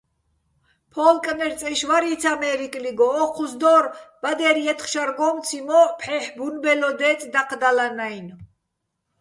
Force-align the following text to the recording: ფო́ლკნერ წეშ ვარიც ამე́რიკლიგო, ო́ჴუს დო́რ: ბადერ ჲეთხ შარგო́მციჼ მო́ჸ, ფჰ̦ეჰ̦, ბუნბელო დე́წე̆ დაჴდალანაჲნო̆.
ფო́ლკნერ 0.91 1.53
წეშ 1.59 1.79
ვარიც 1.89 2.23
ამე́რიკლიგო, 2.33 3.07
ო́ჴუს 3.21 3.53
დო́რ: 3.61 3.83
ბადერ 4.21 4.57
ჲეთხ 4.65 4.85
შარგო́მციჼ 4.91 5.59
მო́ჸ, 5.67 5.87
ფჰ̦ეჰ̦, 5.99 6.31
ბუნბელო 6.35 6.89
დე́წე̆ 6.99 7.29
დაჴდალანაჲნო̆. 7.33 8.37